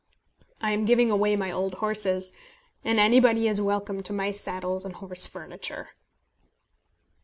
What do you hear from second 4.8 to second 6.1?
and horse furniture.